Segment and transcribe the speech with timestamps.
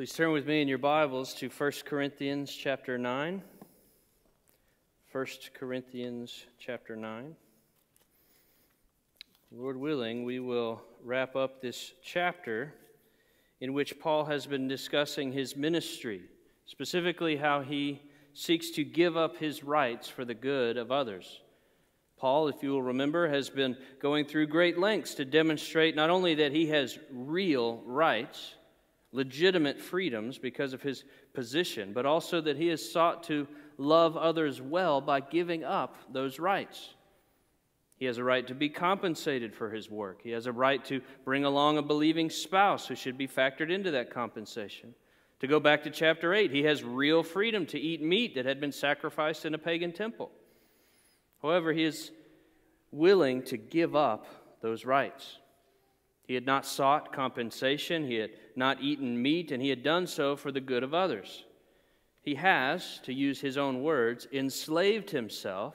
[0.00, 3.42] Please turn with me in your Bibles to 1 Corinthians chapter 9.
[5.12, 7.36] 1 Corinthians chapter 9.
[9.52, 12.72] Lord willing, we will wrap up this chapter
[13.60, 16.22] in which Paul has been discussing his ministry,
[16.64, 18.00] specifically how he
[18.32, 21.42] seeks to give up his rights for the good of others.
[22.16, 26.36] Paul, if you will remember, has been going through great lengths to demonstrate not only
[26.36, 28.54] that he has real rights,
[29.12, 31.04] legitimate freedoms because of his
[31.34, 36.38] position, but also that he has sought to love others well by giving up those
[36.38, 36.94] rights.
[37.96, 40.20] He has a right to be compensated for his work.
[40.22, 43.90] He has a right to bring along a believing spouse who should be factored into
[43.90, 44.94] that compensation.
[45.40, 48.60] To go back to chapter 8, he has real freedom to eat meat that had
[48.60, 50.30] been sacrificed in a pagan temple.
[51.42, 52.10] However, he is
[52.90, 54.26] willing to give up
[54.62, 55.38] those rights.
[56.30, 60.36] He had not sought compensation, he had not eaten meat, and he had done so
[60.36, 61.44] for the good of others.
[62.22, 65.74] He has, to use his own words, enslaved himself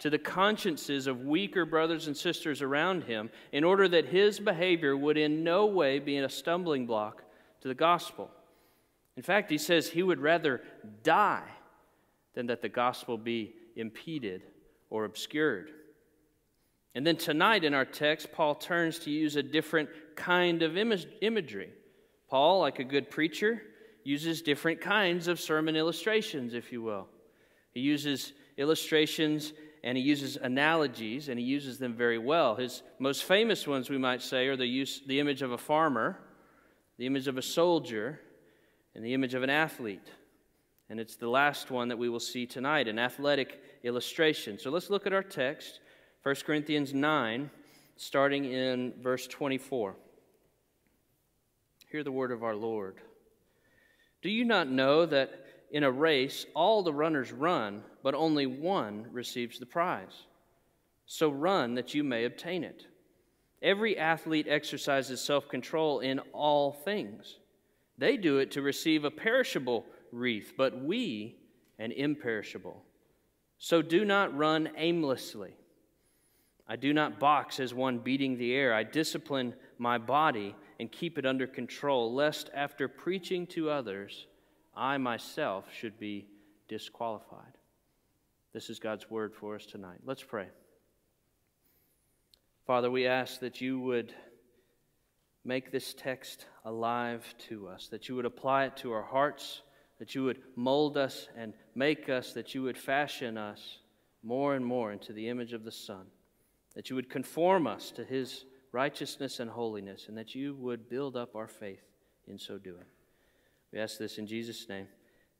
[0.00, 4.96] to the consciences of weaker brothers and sisters around him in order that his behavior
[4.96, 7.22] would in no way be a stumbling block
[7.60, 8.28] to the gospel.
[9.16, 10.62] In fact, he says he would rather
[11.04, 11.48] die
[12.34, 14.42] than that the gospel be impeded
[14.90, 15.70] or obscured.
[16.94, 21.70] And then tonight in our text, Paul turns to use a different kind of imagery.
[22.28, 23.62] Paul, like a good preacher,
[24.04, 27.06] uses different kinds of sermon illustrations, if you will.
[27.72, 29.52] He uses illustrations
[29.84, 32.54] and he uses analogies, and he uses them very well.
[32.54, 36.20] His most famous ones, we might say, are the, use, the image of a farmer,
[36.98, 38.20] the image of a soldier,
[38.94, 40.08] and the image of an athlete.
[40.88, 44.56] And it's the last one that we will see tonight an athletic illustration.
[44.56, 45.80] So let's look at our text.
[46.22, 47.50] 1 Corinthians 9,
[47.96, 49.96] starting in verse 24.
[51.90, 53.00] Hear the word of our Lord.
[54.22, 59.06] Do you not know that in a race all the runners run, but only one
[59.10, 60.26] receives the prize?
[61.06, 62.86] So run that you may obtain it.
[63.60, 67.38] Every athlete exercises self control in all things.
[67.98, 71.36] They do it to receive a perishable wreath, but we
[71.80, 72.80] an imperishable.
[73.58, 75.56] So do not run aimlessly.
[76.68, 78.72] I do not box as one beating the air.
[78.72, 84.26] I discipline my body and keep it under control, lest after preaching to others,
[84.74, 86.26] I myself should be
[86.68, 87.58] disqualified.
[88.52, 89.98] This is God's word for us tonight.
[90.04, 90.48] Let's pray.
[92.66, 94.14] Father, we ask that you would
[95.44, 99.62] make this text alive to us, that you would apply it to our hearts,
[99.98, 103.78] that you would mold us and make us, that you would fashion us
[104.22, 106.06] more and more into the image of the Son
[106.74, 111.16] that you would conform us to his righteousness and holiness, and that you would build
[111.16, 111.82] up our faith
[112.26, 112.84] in so doing.
[113.72, 114.86] We ask this in Jesus' name.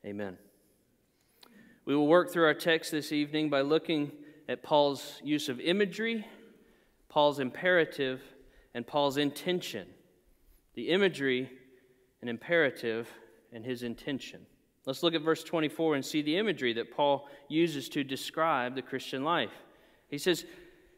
[0.04, 0.36] Amen.
[1.84, 4.12] We will work through our text this evening by looking
[4.48, 6.26] at Paul's use of imagery,
[7.08, 8.20] Paul's imperative,
[8.74, 9.86] and Paul's intention.
[10.74, 11.50] The imagery
[12.20, 13.08] and imperative
[13.52, 14.46] and his intention.
[14.86, 18.82] Let's look at verse 24 and see the imagery that Paul uses to describe the
[18.82, 19.52] Christian life.
[20.08, 20.44] He says,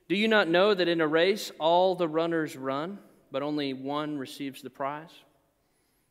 [0.09, 2.99] do you not know that in a race all the runners run,
[3.31, 5.13] but only one receives the prize?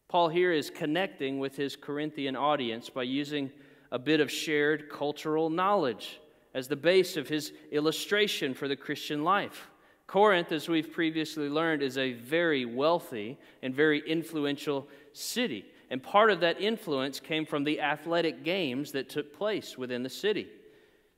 [0.08, 3.52] Paul here is connecting with his Corinthian audience by using
[3.92, 6.20] a bit of shared cultural knowledge
[6.54, 9.70] as the base of his illustration for the Christian life.
[10.08, 15.66] Corinth, as we've previously learned, is a very wealthy and very influential city.
[15.90, 20.10] And part of that influence came from the athletic games that took place within the
[20.10, 20.48] city.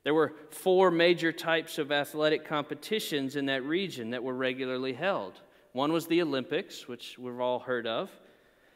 [0.06, 5.40] There were four major types of athletic competitions in that region that were regularly held.
[5.72, 8.08] One was the Olympics, which we've all heard of.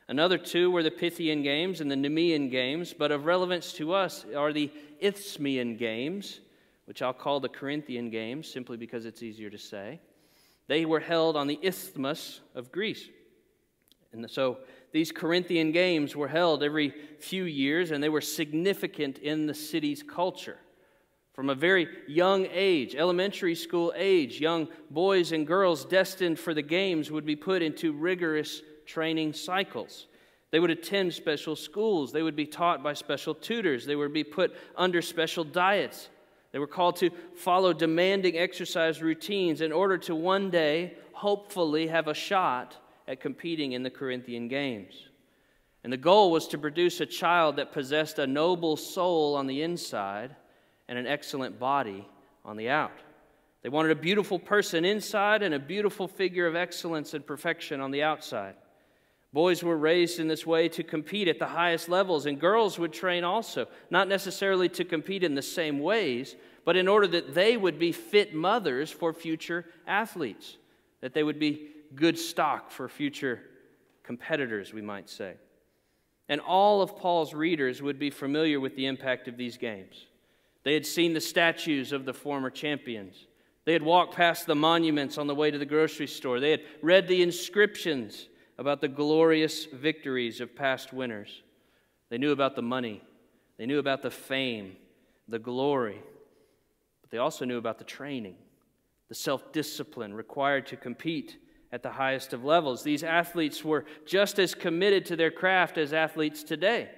[0.08, 4.26] Another two were the Pythian Games and the Nemean Games, but of relevance to us
[4.36, 6.40] are the Isthmian Games,
[6.86, 10.00] which I'll call the Corinthian Games simply because it's easier to say.
[10.66, 13.08] They were held on the Isthmus of Greece.
[14.12, 14.58] And so
[14.90, 20.02] these Corinthian Games were held every few years, and they were significant in the city's
[20.02, 20.58] culture.
[21.32, 26.62] From a very young age, elementary school age, young boys and girls destined for the
[26.62, 30.06] games would be put into rigorous training cycles.
[30.50, 32.12] They would attend special schools.
[32.12, 33.86] They would be taught by special tutors.
[33.86, 36.08] They would be put under special diets.
[36.52, 42.08] They were called to follow demanding exercise routines in order to one day, hopefully, have
[42.08, 44.94] a shot at competing in the Corinthian Games.
[45.84, 49.62] And the goal was to produce a child that possessed a noble soul on the
[49.62, 50.34] inside
[50.90, 52.06] and an excellent body
[52.44, 52.98] on the out.
[53.62, 57.92] They wanted a beautiful person inside and a beautiful figure of excellence and perfection on
[57.92, 58.56] the outside.
[59.32, 62.92] Boys were raised in this way to compete at the highest levels, and girls would
[62.92, 66.34] train also, not necessarily to compete in the same ways,
[66.64, 70.56] but in order that they would be fit mothers for future athletes,
[71.02, 73.40] that they would be good stock for future
[74.02, 75.34] competitors, we might say.
[76.28, 80.06] And all of Paul's readers would be familiar with the impact of these games.
[80.62, 83.26] They had seen the statues of the former champions.
[83.64, 86.40] They had walked past the monuments on the way to the grocery store.
[86.40, 88.28] They had read the inscriptions
[88.58, 91.42] about the glorious victories of past winners.
[92.10, 93.02] They knew about the money,
[93.56, 94.76] they knew about the fame,
[95.28, 96.02] the glory,
[97.00, 98.36] but they also knew about the training,
[99.08, 101.38] the self discipline required to compete
[101.72, 102.82] at the highest of levels.
[102.82, 106.90] These athletes were just as committed to their craft as athletes today.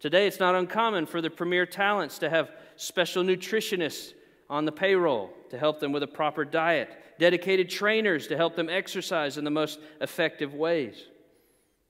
[0.00, 4.12] Today, it's not uncommon for the premier talents to have special nutritionists
[4.48, 8.68] on the payroll to help them with a proper diet, dedicated trainers to help them
[8.68, 11.06] exercise in the most effective ways.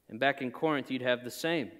[0.08, 1.70] And back in Corinth, you'd have the same.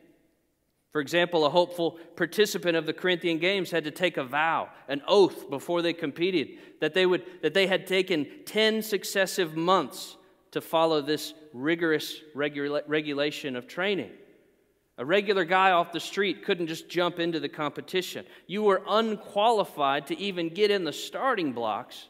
[0.93, 5.03] For example, a hopeful participant of the Corinthian Games had to take a vow, an
[5.07, 10.17] oath before they competed, that they, would, that they had taken 10 successive months
[10.51, 14.11] to follow this rigorous regula- regulation of training.
[14.99, 18.27] A regular guy off the street couldn't just jump into the competition.
[18.49, 22.09] You were unqualified to even get in the starting blocks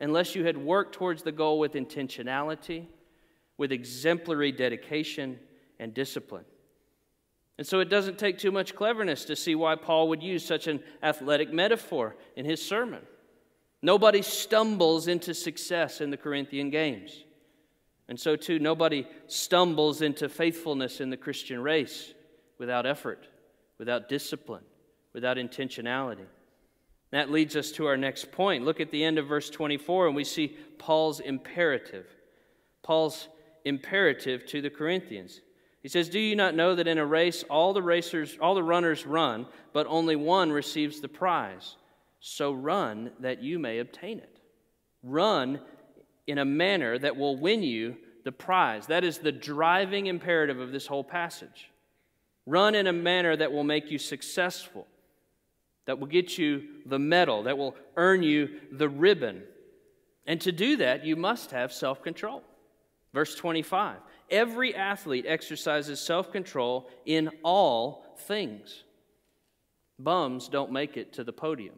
[0.00, 2.86] unless you had worked towards the goal with intentionality,
[3.56, 5.40] with exemplary dedication
[5.80, 6.44] and discipline.
[7.58, 10.68] And so it doesn't take too much cleverness to see why Paul would use such
[10.68, 13.02] an athletic metaphor in his sermon.
[13.82, 17.24] Nobody stumbles into success in the Corinthian games.
[18.08, 22.14] And so, too, nobody stumbles into faithfulness in the Christian race
[22.58, 23.26] without effort,
[23.78, 24.64] without discipline,
[25.12, 26.26] without intentionality.
[27.10, 28.64] That leads us to our next point.
[28.64, 32.06] Look at the end of verse 24, and we see Paul's imperative.
[32.82, 33.28] Paul's
[33.64, 35.40] imperative to the Corinthians.
[35.82, 38.62] He says, Do you not know that in a race all the racers, all the
[38.62, 41.76] runners run, but only one receives the prize?
[42.20, 44.40] So run that you may obtain it.
[45.02, 45.60] Run
[46.26, 48.86] in a manner that will win you the prize.
[48.88, 51.70] That is the driving imperative of this whole passage.
[52.48, 54.86] Run in a manner that will make you successful,
[55.84, 59.42] that will get you the medal, that will earn you the ribbon.
[60.26, 62.42] And to do that, you must have self control.
[63.12, 63.98] Verse 25
[64.30, 68.82] Every athlete exercises self control in all things.
[69.98, 71.74] Bums don't make it to the podium.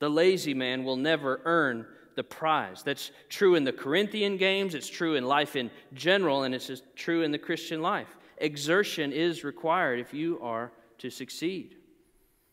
[0.00, 1.86] The lazy man will never earn
[2.16, 2.82] the prize.
[2.82, 7.22] That's true in the Corinthian games, it's true in life in general, and it's true
[7.22, 11.76] in the Christian life exertion is required if you are to succeed.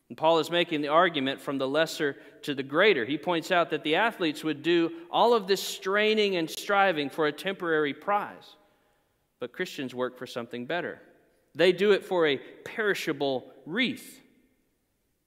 [0.10, 3.06] And Paul is making the argument from the lesser to the greater.
[3.06, 7.28] He points out that the athletes would do all of this straining and striving for
[7.28, 8.56] a temporary prize,
[9.40, 11.00] but Christians work for something better.
[11.54, 14.22] They do it for a perishable wreath.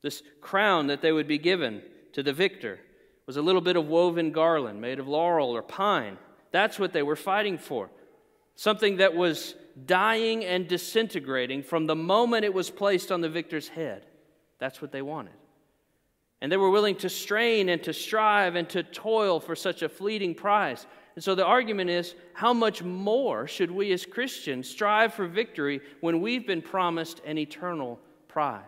[0.02, 1.82] This crown that they would be given
[2.14, 2.80] to the victor
[3.26, 6.18] was a little bit of woven garland made of laurel or pine.
[6.50, 7.88] That's what they were fighting for.
[8.56, 9.54] Something that was
[9.86, 14.06] dying and disintegrating from the moment it was placed on the victor's head.
[14.58, 15.34] That's what they wanted.
[16.40, 19.88] And they were willing to strain and to strive and to toil for such a
[19.88, 20.86] fleeting prize.
[21.14, 25.80] And so the argument is how much more should we as Christians strive for victory
[26.00, 28.62] when we've been promised an eternal prize,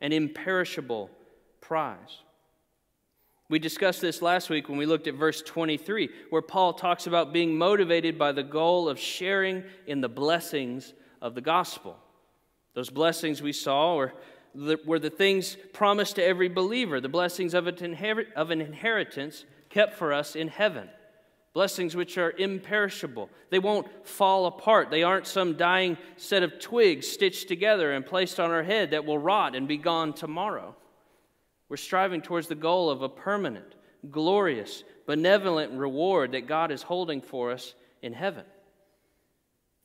[0.00, 1.10] an imperishable
[1.60, 2.18] prize?
[3.52, 7.34] We discussed this last week when we looked at verse 23, where Paul talks about
[7.34, 11.98] being motivated by the goal of sharing in the blessings of the gospel.
[12.72, 14.14] Those blessings we saw were
[14.54, 19.98] the, were the things promised to every believer, the blessings of of an inheritance kept
[19.98, 20.88] for us in heaven.
[21.52, 23.28] Blessings which are imperishable.
[23.50, 24.90] They won't fall apart.
[24.90, 29.04] They aren't some dying set of twigs stitched together and placed on our head that
[29.04, 30.74] will rot and be gone tomorrow.
[31.72, 33.76] We're striving towards the goal of a permanent,
[34.10, 38.44] glorious, benevolent reward that God is holding for us in heaven.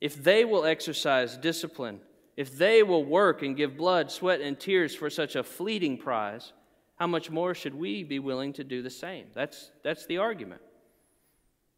[0.01, 2.01] If they will exercise discipline,
[2.35, 6.51] if they will work and give blood, sweat, and tears for such a fleeting prize,
[6.97, 9.27] how much more should we be willing to do the same?
[9.33, 10.59] That's, that's the argument.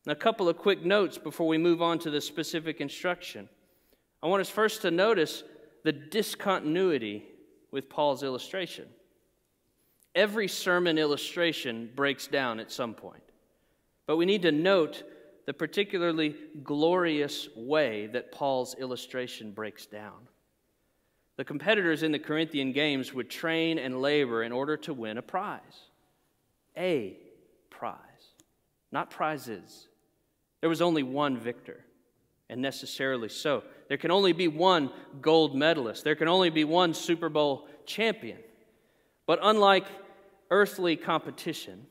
[0.08, 3.48] A couple of quick notes before we move on to the specific instruction.
[4.24, 5.44] I want us first to notice
[5.84, 7.26] the discontinuity
[7.70, 8.88] with Paul's illustration.
[10.16, 13.24] Every sermon illustration breaks down at some point.
[14.06, 15.04] But we need to note
[15.46, 20.28] the particularly glorious way that Paul's illustration breaks down.
[21.38, 25.22] The competitors in the Corinthian games would train and labor in order to win a
[25.22, 25.62] prize.
[26.78, 27.18] A
[27.70, 28.00] prize,
[28.92, 29.88] not prizes.
[30.62, 31.86] There was only one victor.
[32.50, 33.64] and necessarily so.
[33.88, 38.40] There can only be one gold medalist, there can only be one Super Bowl champion.
[39.30, 39.86] But unlike
[40.50, 41.86] earthly competition,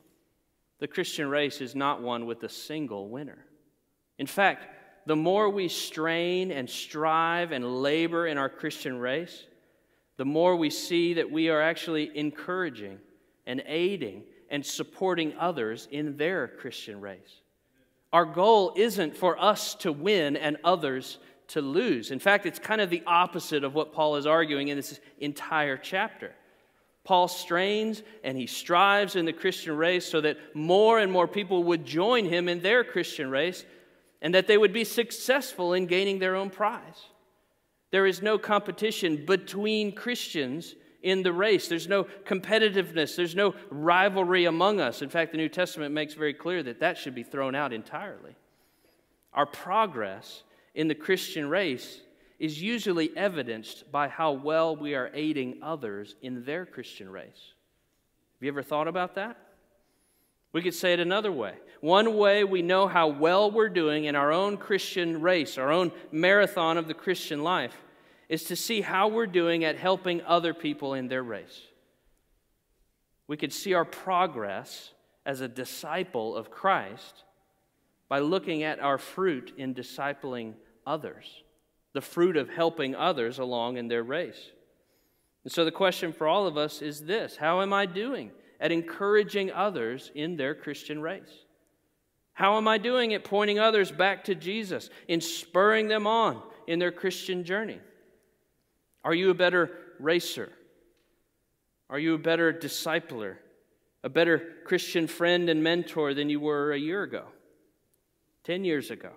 [0.80, 3.38] the Christian race is not one with a single winner.
[4.18, 4.66] In fact,
[5.06, 9.44] the more we strain and strive and labor in our Christian race,
[10.16, 12.98] the more we see that we are actually encouraging
[13.46, 17.42] and aiding and supporting others in their Christian race.
[18.12, 21.18] Our goal isn't for us to win and others
[21.48, 22.10] to lose.
[22.10, 25.76] In fact, it's kind of the opposite of what Paul is arguing in this entire
[25.76, 26.32] chapter.
[27.08, 31.64] Paul strains and he strives in the Christian race so that more and more people
[31.64, 33.64] would join him in their Christian race
[34.20, 37.06] and that they would be successful in gaining their own prize.
[37.92, 41.66] There is no competition between Christians in the race.
[41.66, 43.16] There's no competitiveness.
[43.16, 45.00] There's no rivalry among us.
[45.00, 48.36] In fact, the New Testament makes very clear that that should be thrown out entirely.
[49.32, 50.42] Our progress
[50.74, 52.02] in the Christian race
[52.38, 57.26] is usually evidenced by how well we are aiding others in their Christian race.
[57.26, 59.36] Have you ever thought about that?
[60.52, 61.54] We could say it another way.
[61.80, 65.92] One way we know how well we're doing in our own Christian race, our own
[66.10, 67.76] marathon of the Christian life,
[68.28, 71.60] is to see how we're doing at helping other people in their race.
[73.26, 74.92] We could see our progress
[75.26, 77.24] as a disciple of Christ
[78.08, 80.54] by looking at our fruit in discipling
[80.86, 81.26] others,
[81.92, 84.50] the fruit of helping others along in their race.
[85.44, 88.30] And so the question for all of us is this How am I doing
[88.60, 91.44] at encouraging others in their Christian race?
[92.32, 96.78] How am I doing at pointing others back to Jesus, in spurring them on in
[96.78, 97.80] their Christian journey?
[99.02, 100.50] Are you a better racer?
[101.90, 103.36] Are you a better discipler?
[104.04, 107.24] A better Christian friend and mentor than you were a year ago?
[108.44, 109.10] 10 years ago?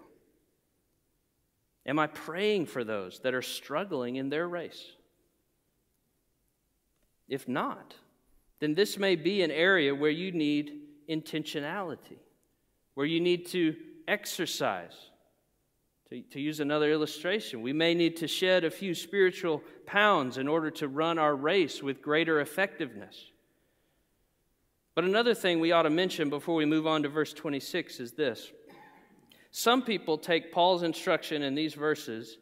[1.85, 4.91] Am I praying for those that are struggling in their race?
[7.27, 7.95] If not,
[8.59, 12.19] then this may be an area where you need intentionality,
[12.93, 13.75] where you need to
[14.07, 14.93] exercise
[16.11, 20.47] to, to use another illustration, we may need to shed a few spiritual pounds in
[20.47, 23.31] order to run our race with greater effectiveness.
[24.93, 28.11] But another thing we ought to mention before we move on to verse 26 is
[28.11, 28.51] this.
[29.51, 32.37] Some people take Paul's instruction in these verses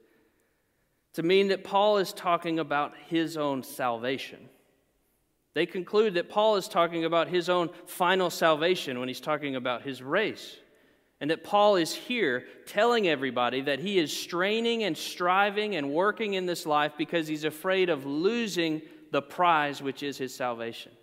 [1.13, 4.49] to mean that Paul is talking about his own salvation.
[5.55, 9.81] They conclude that Paul is talking about his own final salvation when he's talking about
[9.81, 10.55] his race.
[11.19, 16.35] And that Paul is here telling everybody that he is straining and striving and working
[16.35, 20.93] in this life because he's afraid of losing the prize, which is his salvation.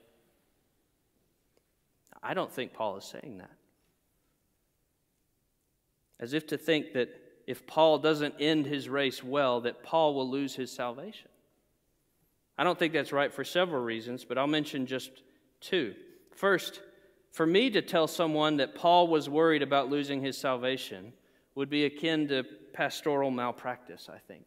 [2.23, 3.51] I don't think Paul is saying that.
[6.19, 7.09] As if to think that
[7.47, 11.29] if Paul doesn't end his race well, that Paul will lose his salvation.
[12.59, 15.11] I don't think that's right for several reasons, but I'll mention just
[15.61, 15.95] two.
[16.33, 16.81] First,
[17.33, 21.13] for me to tell someone that Paul was worried about losing his salvation
[21.55, 24.47] would be akin to pastoral malpractice, I think.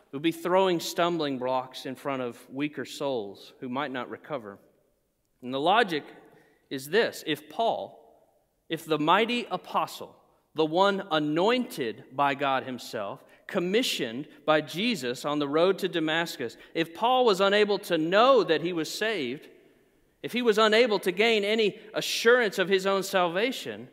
[0.00, 4.58] It would be throwing stumbling blocks in front of weaker souls who might not recover.
[5.42, 6.04] And the logic
[6.70, 8.00] is this if Paul,
[8.68, 10.15] if the mighty apostle,
[10.56, 16.94] the one anointed by God Himself, commissioned by Jesus on the road to Damascus, if
[16.94, 19.48] Paul was unable to know that he was saved,
[20.22, 23.88] if he was unable to gain any assurance of his own salvation,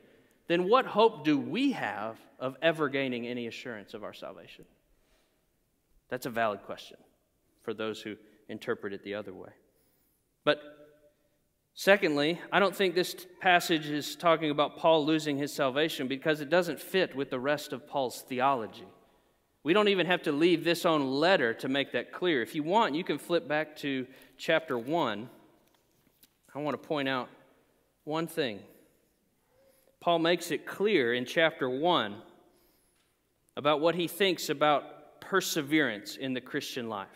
[0.48, 4.64] then what hope do we have of ever gaining any assurance of our salvation?
[6.08, 6.98] That's a valid question
[7.62, 8.16] for those who
[8.48, 9.52] interpret it the other way.
[10.46, 10.83] But
[11.74, 16.50] secondly, I don't think this passage is talking about Paul losing his salvation because it
[16.50, 18.88] doesn't fit with the rest of Paul's theology.
[19.64, 22.42] We don't even have to leave this own letter to make that clear.
[22.42, 24.06] If you want, you can flip back to
[24.38, 25.30] chapter 1
[26.56, 27.30] I want to point out
[28.04, 28.60] one thing.
[30.00, 32.16] Paul makes it clear in chapter 1
[33.58, 37.08] about what he thinks about perseverance in the Christian life.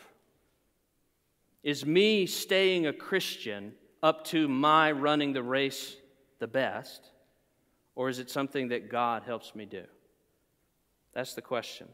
[1.62, 5.96] Is me staying a Christian up to my running the race
[6.40, 7.10] the best,
[7.96, 9.84] or is it something that God helps me do?
[11.14, 11.88] That's the question.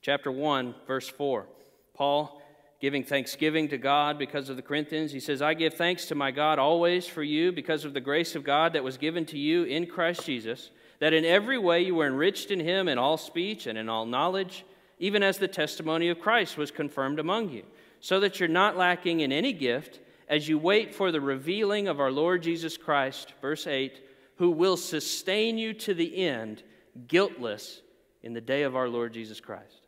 [0.00, 1.46] Chapter 1, verse 4.
[1.94, 2.40] Paul
[2.80, 5.10] giving thanksgiving to God because of the Corinthians.
[5.10, 8.34] He says, I give thanks to my God always for you because of the grace
[8.34, 11.94] of God that was given to you in Christ Jesus, that in every way you
[11.94, 14.66] were enriched in him in all speech and in all knowledge,
[14.98, 17.64] even as the testimony of Christ was confirmed among you,
[18.00, 22.00] so that you're not lacking in any gift as you wait for the revealing of
[22.00, 24.00] our Lord Jesus Christ, verse 8,
[24.36, 26.62] who will sustain you to the end,
[27.06, 27.82] guiltless
[28.22, 29.86] in the day of our Lord Jesus Christ.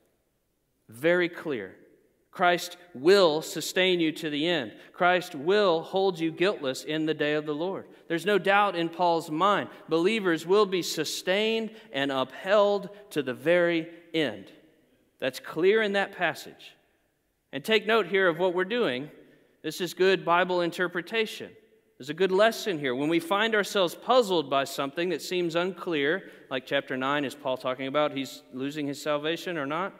[0.88, 1.74] Very clear.
[2.30, 4.74] Christ will sustain you to the end.
[4.92, 7.86] Christ will hold you guiltless in the day of the Lord.
[8.08, 9.70] There's no doubt in Paul's mind.
[9.88, 14.52] Believers will be sustained and upheld to the very end.
[15.18, 16.76] That's clear in that passage.
[17.52, 19.10] And take note here of what we're doing.
[19.66, 21.50] This is good Bible interpretation.
[21.98, 22.94] There's a good lesson here.
[22.94, 27.56] When we find ourselves puzzled by something that seems unclear, like chapter 9, is Paul
[27.56, 29.92] talking about he's losing his salvation or not?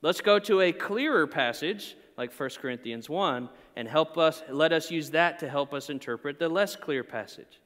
[0.00, 4.90] Let's go to a clearer passage, like 1 Corinthians 1, and help us, let us
[4.90, 7.60] use that to help us interpret the less clear passage.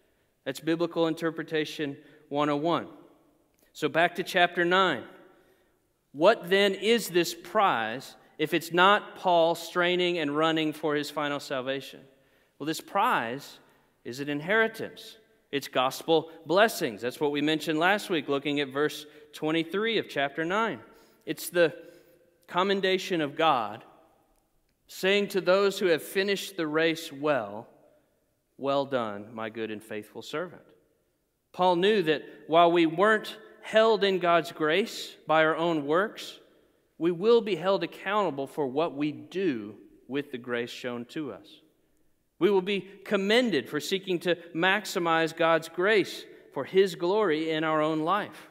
[0.45, 1.97] That's Biblical Interpretation
[2.31, 2.89] 101.
[3.75, 5.05] So back to chapter 9.
[6.11, 11.41] What then is this prize if it's not Paul straining and running for his final
[11.41, 12.01] salvation?
[12.59, 13.59] Well, this prize
[14.05, 15.17] is an inheritance.
[15.51, 17.03] It's gospel blessings.
[17.03, 20.81] That's what we mentioned last week, looking at verse 23 of chapter 9.
[21.27, 21.75] It's the
[22.47, 23.85] commendation of God
[24.87, 27.69] saying to those who have finished the race well,
[28.57, 30.63] Well done, my good and faithful servant.
[31.53, 36.39] Paul knew that while we weren't held in God's grace by our own works,
[36.99, 39.77] we will be held accountable for what we do
[40.09, 41.47] with the grace shown to us.
[42.39, 47.81] We will be commended for seeking to maximize God's grace for His glory in our
[47.81, 48.49] own life.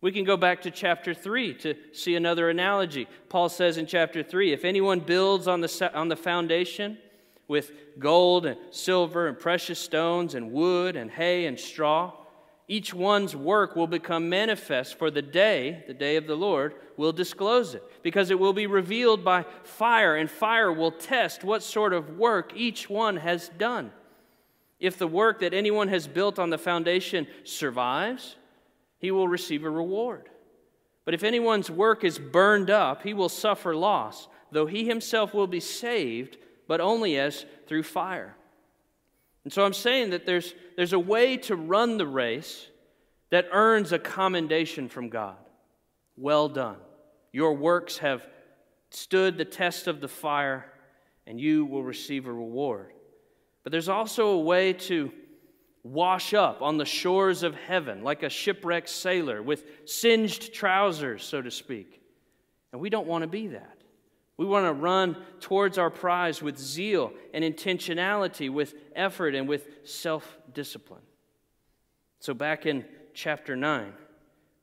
[0.00, 3.08] We can go back to chapter 3 to see another analogy.
[3.28, 6.98] Paul says in chapter 3 if anyone builds on the, on the foundation
[7.48, 12.12] with gold and silver and precious stones and wood and hay and straw,
[12.68, 17.12] each one's work will become manifest, for the day, the day of the Lord, will
[17.12, 21.92] disclose it, because it will be revealed by fire, and fire will test what sort
[21.92, 23.92] of work each one has done.
[24.80, 28.36] If the work that anyone has built on the foundation survives,
[28.98, 30.28] he will receive a reward.
[31.04, 35.46] But if anyone's work is burned up, he will suffer loss, though he himself will
[35.46, 38.36] be saved, but only as through fire.
[39.46, 42.66] And so I'm saying that there's, there's a way to run the race
[43.30, 45.36] that earns a commendation from God.
[46.16, 46.78] Well done.
[47.30, 48.26] Your works have
[48.90, 50.66] stood the test of the fire,
[51.28, 52.90] and you will receive a reward.
[53.62, 55.12] But there's also a way to
[55.84, 61.40] wash up on the shores of heaven like a shipwrecked sailor with singed trousers, so
[61.40, 62.02] to speak.
[62.72, 63.75] And we don't want to be that.
[64.36, 69.68] We want to run towards our prize with zeal and intentionality, with effort and with
[69.84, 71.02] self discipline.
[72.20, 73.92] So, back in chapter 9,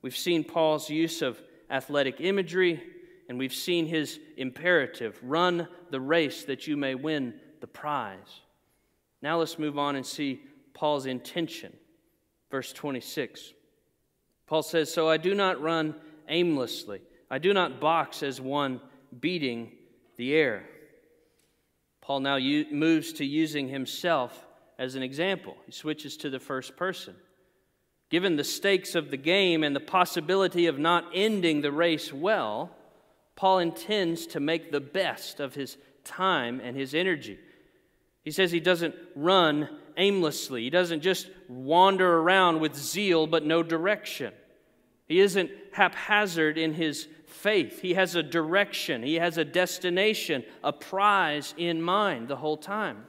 [0.02, 2.84] we've seen Paul's use of athletic imagery,
[3.30, 8.42] and we've seen his imperative run the race that you may win the prize.
[9.24, 10.42] Now, let's move on and see
[10.74, 11.74] Paul's intention.
[12.52, 13.54] Verse 26.
[14.46, 15.96] Paul says, So I do not run
[16.30, 18.80] aimlessly, I do not box as one
[19.20, 19.72] beating
[20.18, 20.64] the air.
[22.02, 24.46] Paul now u- moves to using himself
[24.78, 25.56] as an example.
[25.66, 27.16] He switches to the first person.
[28.10, 32.76] Given the stakes of the game and the possibility of not ending the race well,
[33.36, 37.40] Paul intends to make the best of his time and his energy.
[38.24, 43.64] He says he doesn't run aimlessly, he doesn't just wander around with zeal but no
[43.64, 44.34] direction.
[45.08, 47.82] He isn't haphazard in his faith.
[47.82, 53.06] He has a direction, he has a destination, a prize in mind the whole time.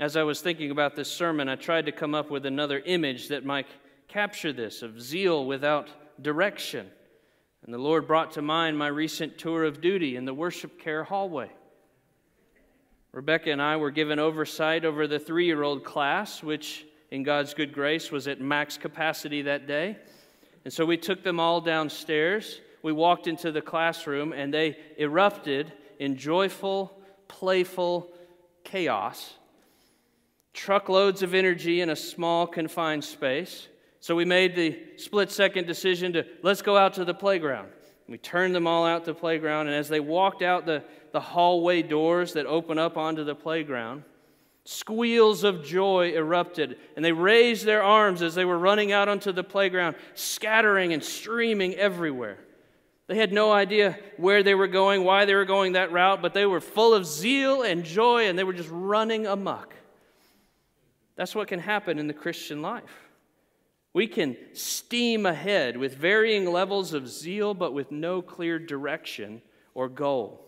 [0.00, 3.28] As I was thinking about this sermon, I tried to come up with another image
[3.28, 3.68] that might
[4.08, 5.88] capture this of zeal without
[6.20, 6.90] direction.
[7.64, 11.04] And the Lord brought to mind my recent tour of duty in the worship care
[11.04, 11.50] hallway.
[13.12, 17.54] Rebecca and I were given oversight over the three year old class, which, in God's
[17.54, 19.98] good grace, was at max capacity that day.
[20.64, 22.60] And so we took them all downstairs.
[22.82, 28.12] We walked into the classroom, and they erupted in joyful, playful
[28.64, 29.34] chaos.
[30.52, 33.68] Truckloads of energy in a small, confined space.
[34.00, 37.68] So we made the split second decision to let's go out to the playground.
[38.08, 41.20] We turned them all out to the playground, and as they walked out the, the
[41.20, 44.02] hallway doors that open up onto the playground,
[44.64, 49.32] Squeals of joy erupted, and they raised their arms as they were running out onto
[49.32, 52.38] the playground, scattering and streaming everywhere.
[53.08, 56.32] They had no idea where they were going, why they were going that route, but
[56.32, 59.74] they were full of zeal and joy, and they were just running amok.
[61.16, 63.10] That's what can happen in the Christian life.
[63.92, 69.42] We can steam ahead with varying levels of zeal, but with no clear direction
[69.74, 70.46] or goal.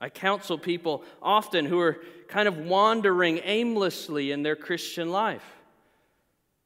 [0.00, 5.44] I counsel people often who are kind of wandering aimlessly in their Christian life.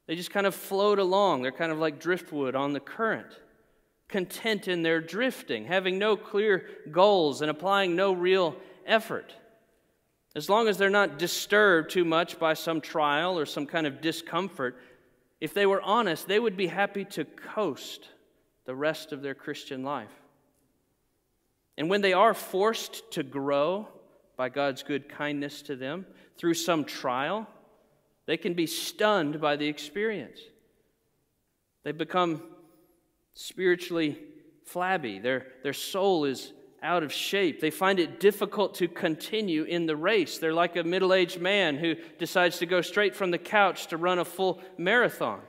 [0.05, 1.41] They just kind of float along.
[1.41, 3.39] They're kind of like driftwood on the current,
[4.07, 9.33] content in their drifting, having no clear goals and applying no real effort.
[10.35, 14.01] As long as they're not disturbed too much by some trial or some kind of
[14.01, 14.77] discomfort,
[15.39, 18.09] if they were honest, they would be happy to coast
[18.65, 20.09] the rest of their Christian life.
[21.77, 23.87] And when they are forced to grow
[24.37, 26.05] by God's good kindness to them
[26.37, 27.47] through some trial,
[28.25, 30.39] they can be stunned by the experience.
[31.83, 32.43] They become
[33.33, 34.17] spiritually
[34.65, 35.19] flabby.
[35.19, 37.59] Their, their soul is out of shape.
[37.59, 40.37] They find it difficult to continue in the race.
[40.37, 43.97] They're like a middle aged man who decides to go straight from the couch to
[43.97, 45.41] run a full marathon.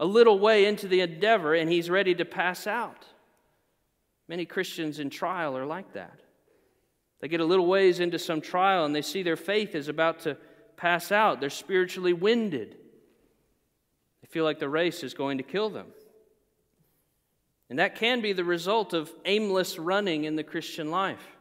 [0.00, 3.04] A little way into the endeavor, and he's ready to pass out.
[4.28, 6.20] Many Christians in trial are like that.
[7.20, 10.20] They get a little ways into some trial and they see their faith is about
[10.20, 10.36] to
[10.76, 11.40] pass out.
[11.40, 12.76] They're spiritually winded.
[14.22, 15.86] They feel like the race is going to kill them.
[17.70, 21.36] And that can be the result of aimless running in the Christian life.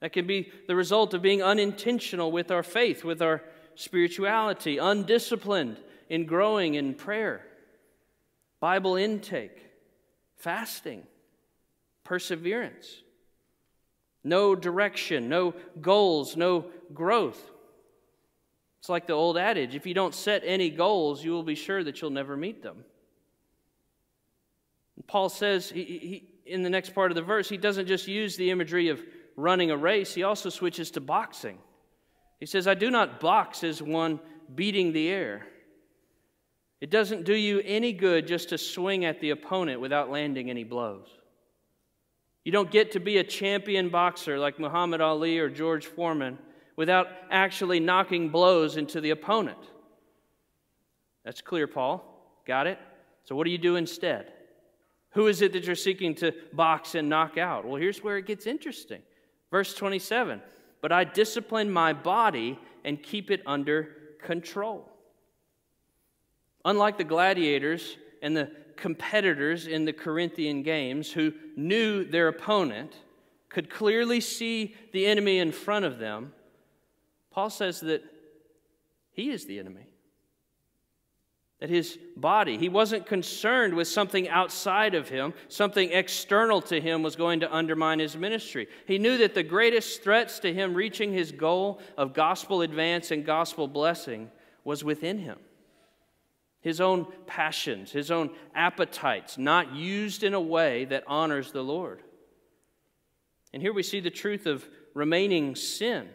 [0.00, 3.42] That can be the result of being unintentional with our faith, with our
[3.74, 7.44] spirituality, undisciplined in growing in prayer,
[8.60, 9.58] Bible intake,
[10.36, 11.06] fasting,
[12.06, 13.02] perseverance.
[14.22, 17.50] No direction, no goals, no growth.
[18.78, 21.82] It's like the old adage if you don't set any goals, you will be sure
[21.82, 22.84] that you'll never meet them.
[25.06, 28.36] Paul says he, he, in the next part of the verse, he doesn't just use
[28.36, 29.02] the imagery of
[29.36, 31.58] running a race, he also switches to boxing.
[32.40, 34.20] He says, I do not box as one
[34.54, 35.46] beating the air.
[36.80, 40.64] It doesn't do you any good just to swing at the opponent without landing any
[40.64, 41.08] blows.
[42.46, 46.38] You don't get to be a champion boxer like Muhammad Ali or George Foreman
[46.76, 49.58] without actually knocking blows into the opponent.
[51.24, 52.04] That's clear, Paul.
[52.46, 52.78] Got it?
[53.24, 54.32] So, what do you do instead?
[55.14, 57.64] Who is it that you're seeking to box and knock out?
[57.64, 59.02] Well, here's where it gets interesting.
[59.50, 60.40] Verse 27
[60.80, 63.88] But I discipline my body and keep it under
[64.22, 64.88] control.
[66.64, 72.94] Unlike the gladiators and the competitors in the Corinthian games who knew their opponent,
[73.48, 76.32] could clearly see the enemy in front of them,
[77.30, 78.02] Paul says that
[79.12, 79.86] he is the enemy
[81.60, 87.02] that his body, he wasn't concerned with something outside of him, something external to him
[87.02, 88.68] was going to undermine his ministry.
[88.86, 93.24] He knew that the greatest threats to him reaching his goal of gospel advance and
[93.24, 94.30] gospel blessing
[94.64, 95.38] was within him.
[96.66, 102.02] His own passions, his own appetites, not used in a way that honors the Lord.
[103.52, 106.08] And here we see the truth of remaining sin.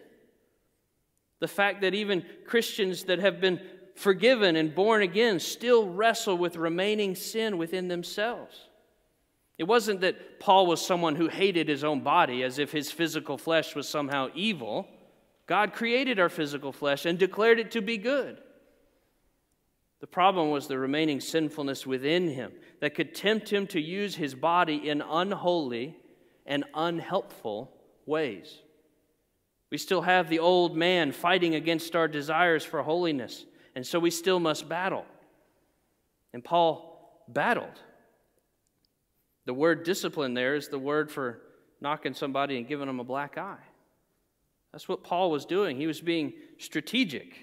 [1.40, 3.62] The fact that even Christians that have been
[3.96, 8.68] forgiven and born again still wrestle with remaining sin within themselves.
[9.58, 13.38] It wasn't that Paul was someone who hated his own body as if his physical
[13.38, 14.90] flesh was somehow evil.
[15.48, 18.42] God created our physical flesh and declared it to be good.
[20.02, 24.36] The problem was the remaining sinfulness within him that could tempt him to use his
[24.36, 25.96] body in unholy
[26.46, 27.72] and unhelpful
[28.06, 28.60] ways.
[29.70, 34.12] We still have the old man fighting against our desires for holiness and so we
[34.12, 35.06] still must battle.
[36.34, 37.80] And Paul battled.
[39.46, 41.42] The word discipline there is the word for
[41.80, 43.64] knocking somebody and giving them a black eye.
[44.72, 45.78] That's what Paul was doing.
[45.78, 47.36] He was being strategic.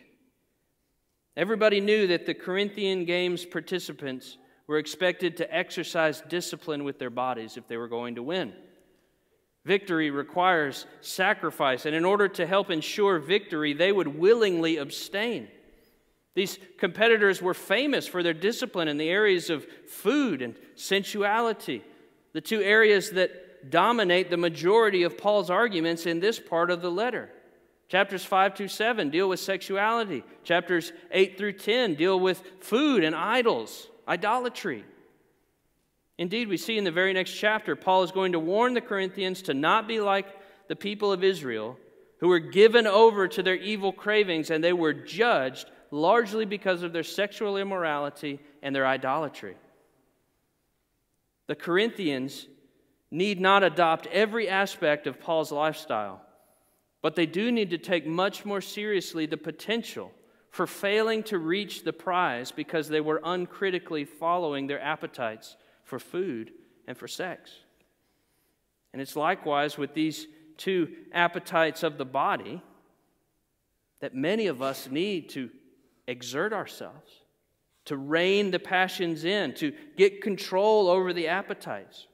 [1.39, 7.57] Everybody knew that the Corinthian Games participants were expected to exercise discipline with their bodies
[7.57, 8.53] if they were going to win.
[9.65, 15.47] Victory requires sacrifice, and in order to help ensure victory, they would willingly abstain.
[16.35, 21.85] These competitors were famous for their discipline in the areas of food and sensuality,
[22.33, 26.91] the two areas that dominate the majority of Paul's arguments in this part of the
[26.91, 27.31] letter.
[27.89, 30.23] Chapters 5 through 7 deal with sexuality.
[30.45, 34.85] Chapters 8 through 10 deal with food and idols, idolatry.
[36.19, 39.43] Indeed, we see in the very next chapter, Paul is going to warn the Corinthians
[39.43, 40.27] to not be like
[40.69, 41.79] the people of Israel
[42.19, 46.93] who were given over to their evil cravings and they were judged largely because of
[46.93, 49.57] their sexual immorality and their idolatry.
[51.47, 52.47] The Corinthians
[53.11, 56.21] need not adopt every aspect of Paul's lifestyle,
[57.03, 60.13] but they do need to take much more seriously the potential
[60.51, 66.53] for failing to reach the prize because they were uncritically following their appetites for food
[66.87, 67.51] and for sex.
[68.93, 72.63] And it's likewise with these two appetites of the body
[74.01, 75.51] that many of us need to
[76.07, 77.13] exert ourselves
[77.89, 82.07] to rein the passions in, to get control over the appetites.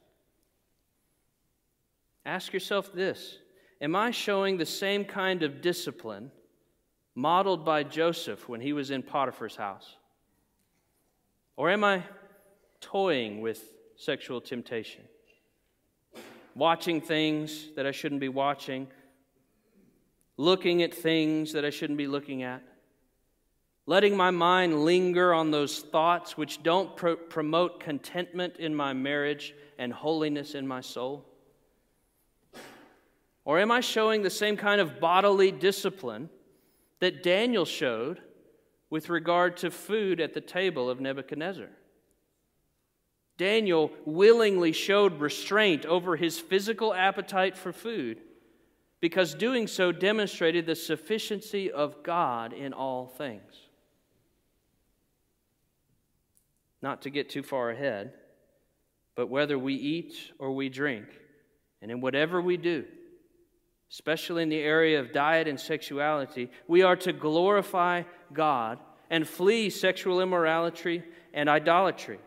[2.24, 3.38] Ask yourself this
[3.84, 6.30] Am I showing the same kind of discipline
[7.14, 9.96] modeled by Joseph when he was in Potiphar's house?
[11.54, 12.02] Or am I
[12.80, 13.62] toying with
[13.96, 15.02] sexual temptation?
[16.54, 18.86] Watching things that I shouldn't be watching,
[20.38, 22.62] looking at things that I shouldn't be looking at,
[23.84, 29.54] letting my mind linger on those thoughts which don't pro- promote contentment in my marriage
[29.76, 31.26] and holiness in my soul?
[33.44, 36.30] Or am I showing the same kind of bodily discipline
[37.00, 38.20] that Daniel showed
[38.88, 41.68] with regard to food at the table of Nebuchadnezzar?
[43.36, 48.20] Daniel willingly showed restraint over his physical appetite for food
[49.00, 53.52] because doing so demonstrated the sufficiency of God in all things.
[56.80, 58.14] Not to get too far ahead,
[59.14, 61.06] but whether we eat or we drink,
[61.82, 62.84] and in whatever we do,
[63.94, 68.02] especially in the area of diet and sexuality, we are to glorify
[68.32, 71.00] God and flee sexual immorality
[71.32, 72.18] and idolatry.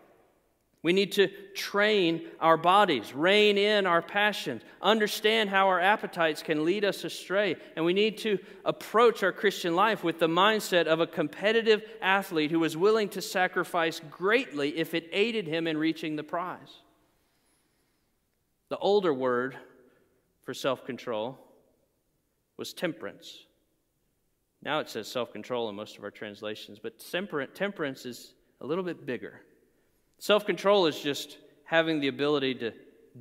[0.81, 6.63] We need to train our bodies, rein in our passions, understand how our appetites can
[6.63, 11.01] lead us astray, and we need to approach our Christian life with the mindset of
[11.01, 16.15] a competitive athlete who is willing to sacrifice greatly if it aided him in reaching
[16.15, 16.79] the prize.
[18.69, 19.57] The older word
[20.45, 21.37] for self control
[22.57, 23.45] was temperance.
[24.63, 26.99] Now it says self control in most of our translations, but
[27.53, 29.41] temperance is a little bit bigger.
[30.19, 32.73] Self control is just having the ability to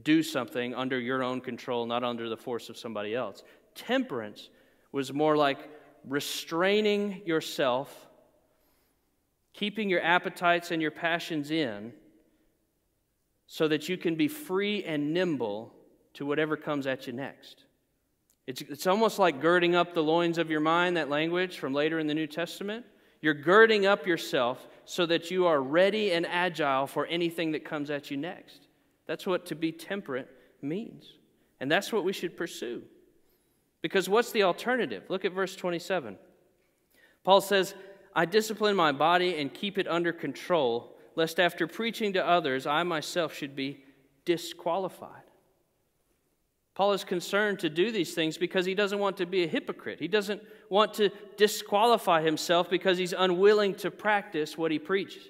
[0.02, 3.42] do something under your own control, not under the force of somebody else.
[3.74, 4.48] Temperance
[4.92, 5.58] was more like
[6.06, 8.06] restraining yourself,
[9.52, 11.92] keeping your appetites and your passions in,
[13.46, 15.72] so that you can be free and nimble
[16.14, 17.64] to whatever comes at you next.
[18.46, 21.98] It's, it's almost like girding up the loins of your mind, that language from later
[21.98, 22.86] in the New Testament.
[23.20, 27.90] You're girding up yourself so that you are ready and agile for anything that comes
[27.90, 28.68] at you next.
[29.06, 30.28] That's what to be temperate
[30.62, 31.14] means.
[31.60, 32.82] And that's what we should pursue.
[33.82, 35.04] Because what's the alternative?
[35.08, 36.16] Look at verse 27.
[37.24, 37.74] Paul says,
[38.14, 42.82] I discipline my body and keep it under control, lest after preaching to others, I
[42.82, 43.84] myself should be
[44.24, 45.25] disqualified.
[46.76, 49.98] Paul is concerned to do these things because he doesn't want to be a hypocrite.
[49.98, 51.08] He doesn't want to
[51.38, 55.22] disqualify himself because he's unwilling to practice what he preaches.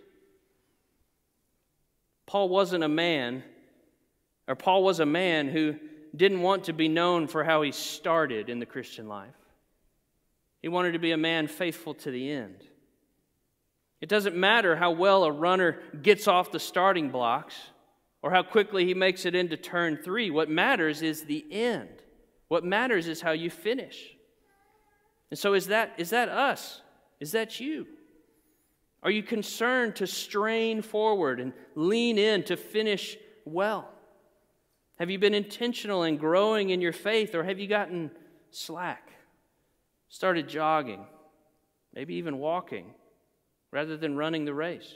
[2.26, 3.44] Paul wasn't a man,
[4.48, 5.76] or Paul was a man who
[6.16, 9.30] didn't want to be known for how he started in the Christian life.
[10.62, 12.56] He wanted to be a man faithful to the end.
[14.00, 17.54] It doesn't matter how well a runner gets off the starting blocks
[18.26, 20.30] or how quickly he makes it into turn three.
[20.32, 22.02] What matters is the end.
[22.48, 24.16] What matters is how you finish.
[25.30, 26.80] And so, is that, is that us?
[27.20, 27.86] Is that you?
[29.04, 33.88] Are you concerned to strain forward and lean in to finish well?
[34.98, 38.10] Have you been intentional in growing in your faith, or have you gotten
[38.50, 39.08] slack?
[40.08, 41.06] Started jogging,
[41.94, 42.92] maybe even walking,
[43.70, 44.94] rather than running the race?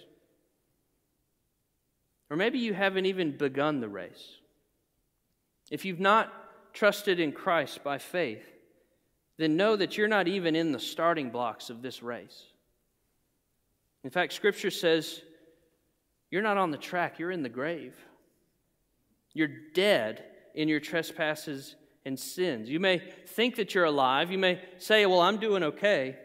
[2.30, 4.38] Or maybe you haven't even begun the race.
[5.70, 6.32] If you've not
[6.72, 8.44] trusted in Christ by faith,
[9.36, 12.44] then know that you're not even in the starting blocks of this race.
[14.04, 15.20] In fact, Scripture says
[16.30, 17.94] you're not on the track, you're in the grave.
[19.32, 22.68] You're dead in your trespasses and sins.
[22.68, 24.30] You may think that you're alive.
[24.30, 26.16] You may say, Well, I'm doing okay.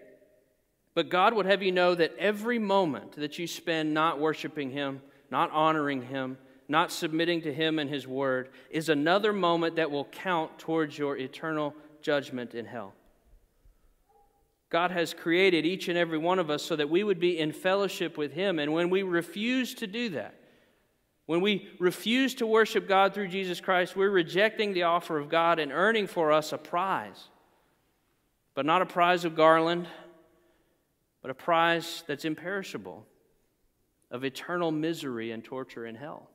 [0.94, 5.02] But God would have you know that every moment that you spend not worshiping Him,
[5.32, 10.06] not honoring Him, not submitting to Him and His Word, is another moment that will
[10.06, 12.94] count towards your eternal judgment in hell.
[14.70, 17.52] God has created each and every one of us so that we would be in
[17.52, 18.60] fellowship with Him.
[18.60, 20.36] And when we refuse to do that,
[21.28, 25.60] when we refuse to worship God through Jesus Christ, we're rejecting the offer of God
[25.60, 27.30] and earning for us a prize.
[28.54, 29.88] But not a prize of garland,
[31.22, 33.06] but a prize that's imperishable
[34.12, 36.30] of eternal misery and torture in hell.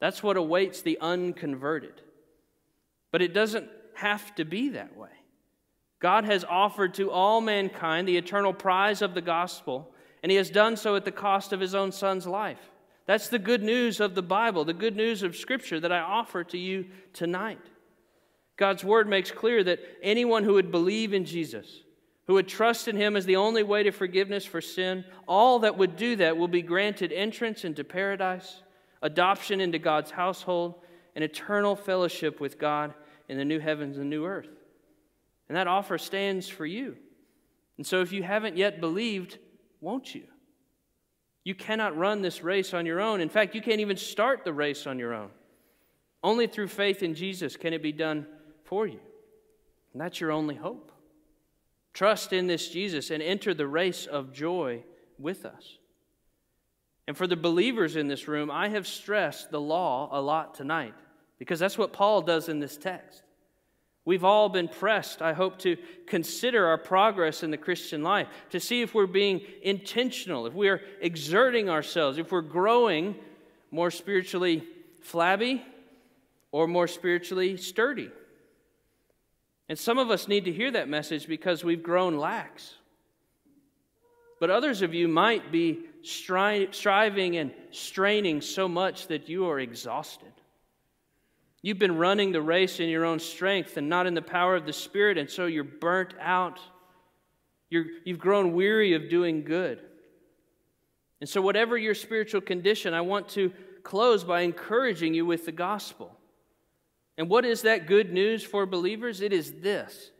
[0.00, 2.00] That's what awaits the unconverted.
[3.10, 5.10] But it doesn't have to be that way.
[6.00, 9.90] God has offered to all mankind the eternal prize of the gospel,
[10.22, 12.60] and He has done so at the cost of His own Son's life.
[13.06, 16.44] That's the good news of the Bible, the good news of Scripture that I offer
[16.44, 17.60] to you tonight.
[18.56, 21.82] God's Word makes clear that anyone who would believe in Jesus
[22.26, 25.78] who would trust in him as the only way to forgiveness for sin, all that
[25.78, 28.62] would do that will be granted entrance into paradise,
[29.00, 30.74] adoption into God's household,
[31.14, 32.94] and eternal fellowship with God
[33.28, 34.48] in the new heavens and new earth.
[35.48, 36.96] And that offer stands for you.
[37.76, 39.38] And so if you haven't yet believed,
[39.80, 40.24] won't you?
[41.44, 43.20] You cannot run this race on your own.
[43.20, 45.30] In fact, you can't even start the race on your own.
[46.24, 48.26] Only through faith in Jesus can it be done
[48.64, 48.98] for you.
[49.92, 50.90] And that's your only hope.
[51.96, 54.84] Trust in this Jesus and enter the race of joy
[55.18, 55.78] with us.
[57.08, 60.92] And for the believers in this room, I have stressed the law a lot tonight
[61.38, 63.22] because that's what Paul does in this text.
[64.04, 68.60] We've all been pressed, I hope, to consider our progress in the Christian life, to
[68.60, 73.14] see if we're being intentional, if we are exerting ourselves, if we're growing
[73.70, 74.62] more spiritually
[75.00, 75.64] flabby
[76.52, 78.10] or more spiritually sturdy.
[79.68, 82.74] And some of us need to hear that message because we've grown lax.
[84.38, 89.58] But others of you might be stri- striving and straining so much that you are
[89.58, 90.32] exhausted.
[91.62, 94.66] You've been running the race in your own strength and not in the power of
[94.66, 96.60] the Spirit, and so you're burnt out.
[97.70, 99.80] You're, you've grown weary of doing good.
[101.20, 103.52] And so, whatever your spiritual condition, I want to
[103.82, 106.16] close by encouraging you with the gospel.
[107.18, 109.20] And what is that good news for believers?
[109.20, 110.10] It is this.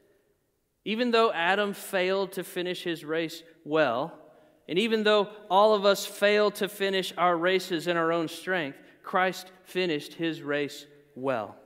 [0.85, 4.19] Even though Adam failed to finish his race well,
[4.69, 8.79] and even though all of us fail to finish our races in our own strength,
[9.03, 11.57] Christ finished his race well.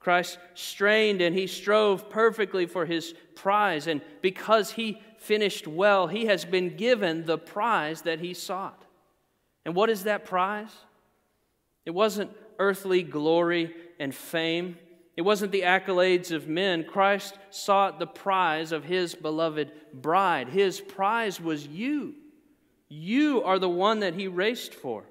[0.00, 6.26] Christ strained and he strove perfectly for his prize, and because he finished well, he
[6.26, 8.84] has been given the prize that he sought.
[9.64, 10.70] And what is that prize?
[11.84, 14.76] It wasn't earthly glory and fame.
[15.16, 16.84] It wasn't the accolades of men.
[16.84, 20.48] Christ sought the prize of his beloved bride.
[20.48, 22.14] His prize was you.
[22.88, 25.04] You are the one that he raced for.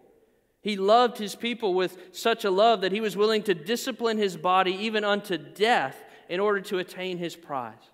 [0.62, 4.38] He loved his people with such a love that he was willing to discipline his
[4.38, 7.91] body even unto death in order to attain his prize.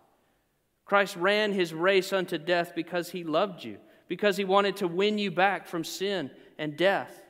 [0.85, 5.17] Christ ran his race unto death because he loved you, because he wanted to win
[5.17, 7.20] you back from sin and death.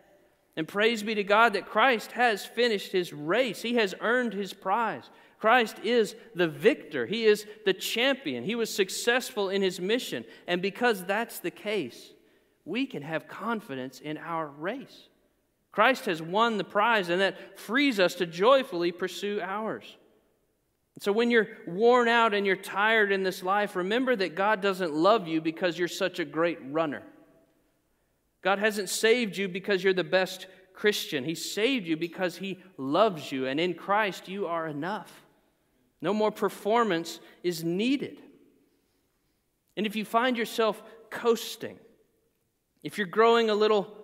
[0.61, 3.63] And praise be to God that Christ has finished his race.
[3.63, 5.09] He has earned his prize.
[5.39, 7.07] Christ is the victor.
[7.07, 8.43] He is the champion.
[8.43, 10.23] He was successful in his mission.
[10.45, 12.13] And because that's the case,
[12.63, 15.07] we can have confidence in our race.
[15.71, 19.97] Christ has won the prize, and that frees us to joyfully pursue ours.
[20.99, 24.93] So, when you're worn out and you're tired in this life, remember that God doesn't
[24.93, 27.01] love you because you're such a great runner.
[28.41, 31.23] God hasn't saved you because you're the best Christian.
[31.23, 35.23] He saved you because He loves you, and in Christ you are enough.
[36.01, 38.19] No more performance is needed.
[39.77, 41.77] And if you find yourself coasting,
[42.83, 43.95] if you're growing a little,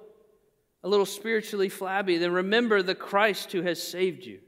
[0.84, 4.40] a little spiritually flabby, then remember the Christ who has saved you.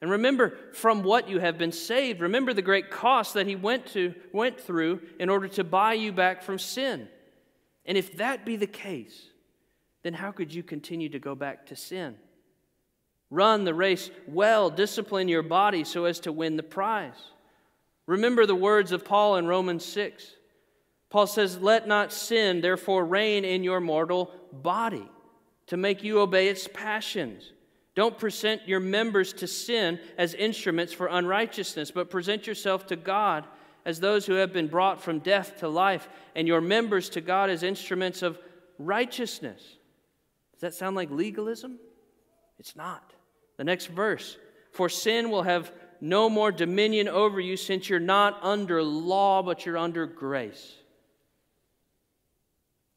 [0.00, 2.20] And remember from what you have been saved.
[2.20, 6.12] Remember the great cost that he went to went through in order to buy you
[6.12, 7.08] back from sin.
[7.86, 9.30] And if that be the case,
[10.02, 12.16] then how could you continue to go back to sin?
[13.30, 17.30] Run the race well, discipline your body so as to win the prize.
[18.06, 20.32] Remember the words of Paul in Romans 6.
[21.10, 25.08] Paul says, Let not sin therefore reign in your mortal body
[25.66, 27.52] to make you obey its passions.
[27.94, 33.44] Don't present your members to sin as instruments for unrighteousness, but present yourself to God
[33.86, 37.48] as those who have been brought from death to life, and your members to God
[37.48, 38.36] as instruments of
[38.80, 39.62] righteousness.
[40.52, 41.78] Does that sound like legalism?
[42.58, 43.12] It's not.
[43.56, 44.36] The next verse
[44.72, 45.70] For sin will have
[46.00, 50.74] no more dominion over you since you're not under law, but you're under grace.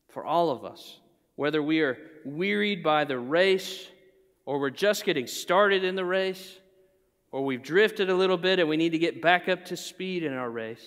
[0.09, 0.99] For all of us,
[1.35, 3.87] whether we are wearied by the race,
[4.45, 6.58] or we're just getting started in the race,
[7.31, 10.23] or we've drifted a little bit and we need to get back up to speed
[10.23, 10.85] in our race,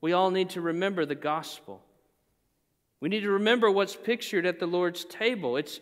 [0.00, 1.82] we all need to remember the gospel.
[3.00, 5.56] We need to remember what's pictured at the Lord's table.
[5.56, 5.80] It's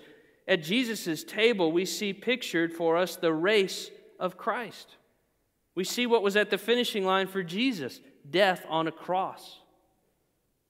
[0.49, 4.97] at Jesus' table we see pictured for us the race of Christ.
[5.75, 9.59] We see what was at the finishing line for Jesus death on a cross.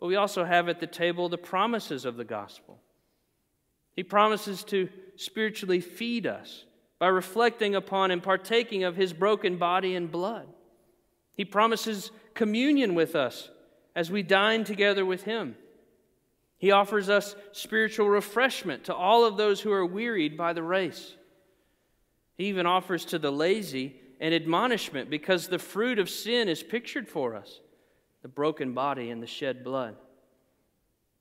[0.01, 2.81] But we also have at the table the promises of the gospel.
[3.97, 6.64] He promises to spiritually feed us
[7.05, 10.46] by reflecting upon and partaking of his broken body and blood.
[11.34, 13.50] He promises communion with us
[13.94, 15.55] as we dine together with him.
[16.57, 21.14] He offers us spiritual refreshment to all of those who are wearied by the race.
[22.38, 27.07] He even offers to the lazy an admonishment because the fruit of sin is pictured
[27.07, 27.61] for us.
[28.24, 29.94] the broken body, and the shed blood.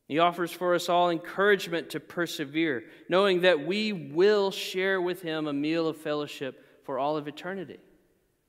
[0.07, 5.47] He offers for us all encouragement to persevere, knowing that we will share with Him
[5.47, 7.79] a meal of fellowship for all of eternity.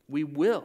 [0.08, 0.64] We will.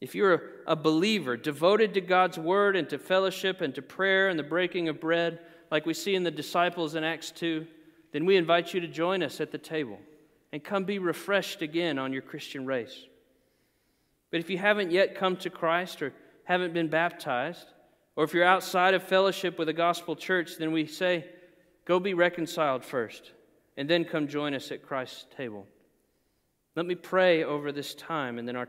[0.00, 4.38] If you're a believer, devoted to God's word and to fellowship and to prayer and
[4.38, 7.66] the breaking of bread, like we see in the disciples in Acts 2,
[8.12, 9.98] then we invite you to join us at the table
[10.52, 13.04] and come be refreshed again on your Christian race.
[14.30, 16.14] But if you haven't yet come to Christ or
[16.44, 17.66] haven't been baptized,
[18.18, 21.24] or if you're outside of fellowship with a gospel church, then we say,
[21.84, 23.30] go be reconciled first,
[23.76, 25.68] and then come join us at Christ's table.
[26.74, 28.66] Let me pray over this time, and then our